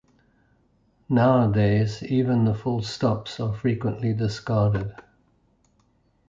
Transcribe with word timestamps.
Nowadays, 1.09 2.01
even 2.01 2.45
the 2.45 2.55
full 2.55 2.81
stops 2.81 3.39
are 3.39 3.53
frequently 3.53 4.13
discarded. 4.13 4.95